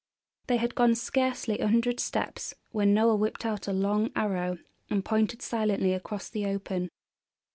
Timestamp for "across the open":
5.93-6.89